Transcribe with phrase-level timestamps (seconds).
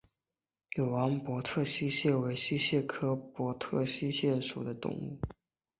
[0.77, 5.19] 永安博特溪蟹为溪蟹科博特溪蟹属的动物。